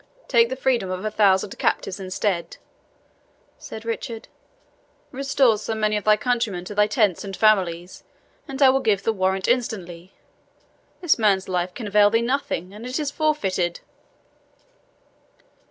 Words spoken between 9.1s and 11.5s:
warrant instantly. This man's